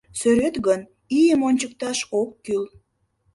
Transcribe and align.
Сӧрет 0.19 0.55
гын, 0.65 0.81
ийым 1.19 1.41
ончыкташ 1.47 1.99
ок 2.21 2.29
кӱл. 2.45 2.63